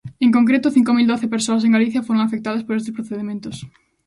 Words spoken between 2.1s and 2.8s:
afectadas por